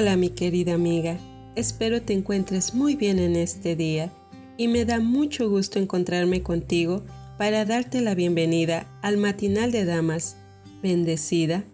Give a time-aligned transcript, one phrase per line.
[0.00, 1.18] Hola mi querida amiga,
[1.56, 4.10] espero te encuentres muy bien en este día
[4.56, 7.04] y me da mucho gusto encontrarme contigo
[7.36, 10.38] para darte la bienvenida al matinal de damas,
[10.82, 11.64] bendecida,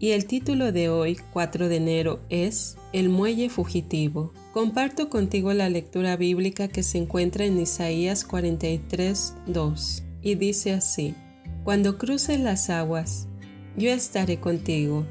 [0.00, 4.32] y el título de hoy, 4 de enero, es El muelle fugitivo.
[4.52, 11.14] Comparto contigo la lectura bíblica que se encuentra en Isaías 43, 2, y dice así,
[11.62, 13.28] Cuando cruces las aguas,
[13.76, 15.06] yo estaré contigo.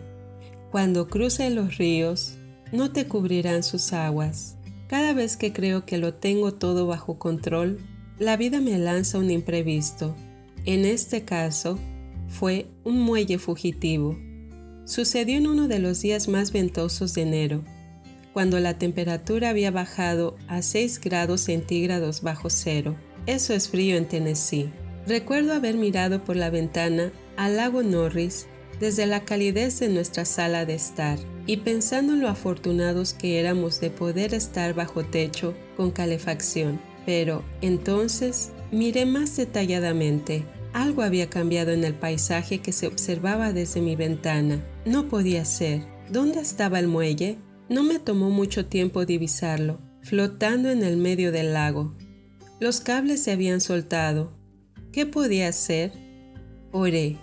[0.69, 2.36] Cuando cruces los ríos,
[2.71, 4.55] no te cubrirán sus aguas.
[4.87, 7.79] Cada vez que creo que lo tengo todo bajo control,
[8.19, 10.15] la vida me lanza un imprevisto.
[10.65, 11.77] En este caso,
[12.27, 14.17] fue un muelle fugitivo.
[14.85, 17.63] Sucedió en uno de los días más ventosos de enero,
[18.33, 22.95] cuando la temperatura había bajado a 6 grados centígrados bajo cero.
[23.25, 24.71] Eso es frío en Tennessee.
[25.05, 28.47] Recuerdo haber mirado por la ventana al lago Norris
[28.79, 33.79] desde la calidez de nuestra sala de estar y pensando en lo afortunados que éramos
[33.79, 36.79] de poder estar bajo techo con calefacción.
[37.05, 40.45] Pero entonces miré más detalladamente.
[40.73, 44.63] Algo había cambiado en el paisaje que se observaba desde mi ventana.
[44.85, 45.81] No podía ser.
[46.11, 47.37] ¿Dónde estaba el muelle?
[47.69, 51.95] No me tomó mucho tiempo divisarlo, flotando en el medio del lago.
[52.59, 54.31] Los cables se habían soltado.
[54.91, 55.91] ¿Qué podía hacer?
[56.71, 57.17] Oré.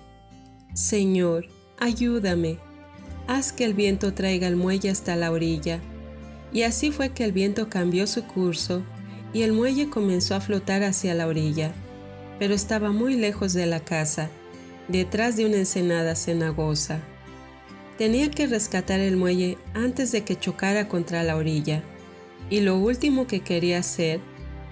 [0.75, 1.47] Señor,
[1.79, 2.59] ayúdame,
[3.29, 5.81] haz que el viento traiga el muelle hasta la orilla.
[6.53, 8.83] Y así fue que el viento cambió su curso
[9.33, 11.73] y el muelle comenzó a flotar hacia la orilla,
[12.41, 14.31] pero estaba muy lejos de la casa,
[14.89, 17.01] detrás de una ensenada cenagosa.
[17.97, 21.85] Tenía que rescatar el muelle antes de que chocara contra la orilla,
[22.51, 24.19] y lo último que quería hacer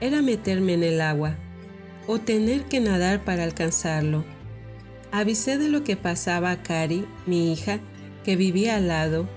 [0.00, 1.36] era meterme en el agua
[2.08, 4.24] o tener que nadar para alcanzarlo.
[5.12, 7.80] Avisé de lo que pasaba a Cari, mi hija,
[8.24, 9.28] que vivía al lado,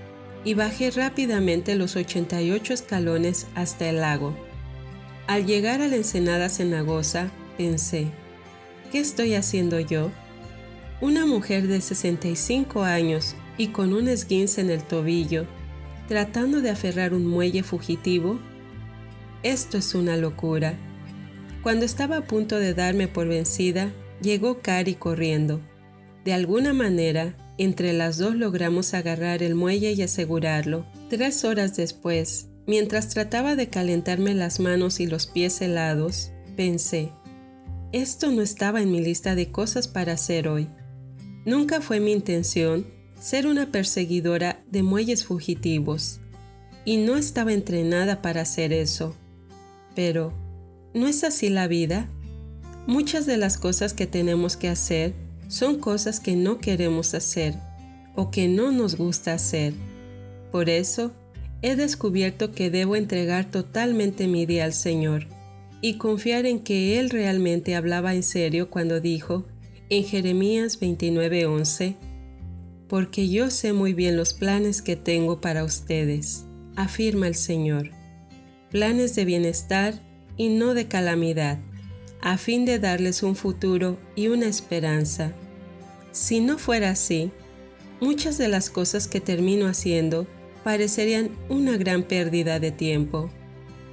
[0.42, 4.34] y bajé rápidamente los 88 escalones hasta el lago.
[5.26, 8.06] Al llegar a la ensenada cenagosa, pensé,
[8.90, 10.10] ¿qué estoy haciendo yo?
[11.02, 15.44] Una mujer de 65 años y con un esguince en el tobillo,
[16.08, 18.38] tratando de aferrar un muelle fugitivo.
[19.42, 20.72] Esto es una locura.
[21.62, 23.90] Cuando estaba a punto de darme por vencida,
[24.20, 25.60] Llegó Cari corriendo.
[26.24, 30.86] De alguna manera, entre las dos logramos agarrar el muelle y asegurarlo.
[31.08, 37.10] Tres horas después, mientras trataba de calentarme las manos y los pies helados, pensé,
[37.92, 40.68] esto no estaba en mi lista de cosas para hacer hoy.
[41.44, 42.86] Nunca fue mi intención
[43.20, 46.20] ser una perseguidora de muelles fugitivos,
[46.84, 49.16] y no estaba entrenada para hacer eso.
[49.94, 50.32] Pero,
[50.94, 52.08] ¿no es así la vida?
[52.86, 55.12] Muchas de las cosas que tenemos que hacer
[55.48, 57.54] son cosas que no queremos hacer
[58.14, 59.74] o que no nos gusta hacer.
[60.52, 61.10] Por eso,
[61.62, 65.26] he descubierto que debo entregar totalmente mi día al Señor
[65.82, 69.44] y confiar en que Él realmente hablaba en serio cuando dijo
[69.88, 71.96] en Jeremías 29:11,
[72.88, 76.44] porque yo sé muy bien los planes que tengo para ustedes,
[76.76, 77.90] afirma el Señor,
[78.70, 80.00] planes de bienestar
[80.36, 81.58] y no de calamidad
[82.20, 85.32] a fin de darles un futuro y una esperanza.
[86.12, 87.30] Si no fuera así,
[88.00, 90.26] muchas de las cosas que termino haciendo
[90.64, 93.30] parecerían una gran pérdida de tiempo.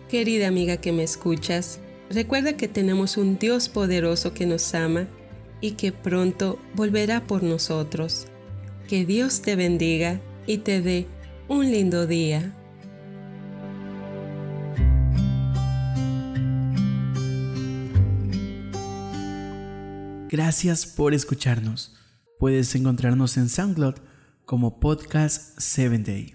[0.09, 1.79] Querida amiga que me escuchas,
[2.09, 5.07] recuerda que tenemos un Dios poderoso que nos ama
[5.61, 8.27] y que pronto volverá por nosotros.
[8.87, 11.07] Que Dios te bendiga y te dé
[11.47, 12.53] un lindo día.
[20.33, 21.95] Gracias por escucharnos.
[22.39, 23.97] Puedes encontrarnos en SoundCloud
[24.45, 26.32] como Podcast 7 Day.